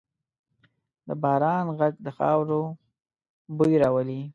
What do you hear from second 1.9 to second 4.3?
د خاورو بوی راولي.